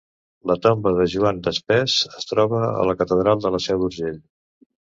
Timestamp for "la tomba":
0.51-0.93